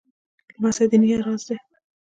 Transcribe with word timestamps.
لمسی 0.59 0.85
د 0.91 0.93
نیا 1.01 1.17
راز 1.25 1.41
دی. 1.47 1.57